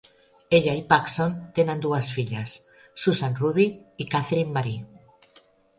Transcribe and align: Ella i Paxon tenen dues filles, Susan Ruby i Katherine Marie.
Ella 0.59 0.71
i 0.79 0.81
Paxon 0.93 1.35
tenen 1.59 1.83
dues 1.85 2.09
filles, 2.15 2.57
Susan 3.05 3.39
Ruby 3.43 3.71
i 4.07 4.13
Katherine 4.17 4.57
Marie. 4.59 5.41